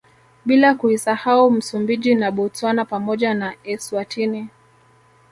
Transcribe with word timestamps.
Bila 0.45 0.75
kuisahau 0.75 1.51
Msumbiji 1.51 2.15
na 2.15 2.31
Botswana 2.31 2.85
pamoja 2.85 3.33
na 3.33 3.53
Eswatini 3.63 4.47